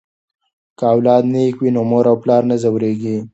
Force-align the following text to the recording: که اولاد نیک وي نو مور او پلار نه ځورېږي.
که 0.77 0.85
اولاد 0.93 1.23
نیک 1.33 1.55
وي 1.59 1.69
نو 1.75 1.81
مور 1.89 2.05
او 2.11 2.15
پلار 2.21 2.41
نه 2.49 2.55
ځورېږي. 2.63 3.17